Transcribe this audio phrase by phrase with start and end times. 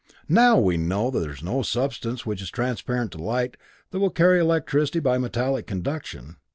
[0.27, 3.55] Now we know that there is no substance which is transparent to light,
[3.91, 6.37] that will carry electricity by metallic conduction.